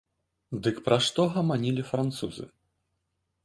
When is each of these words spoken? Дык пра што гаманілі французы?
Дык 0.67 0.79
пра 0.87 0.97
што 1.09 1.21
гаманілі 1.37 1.87
французы? 1.93 2.51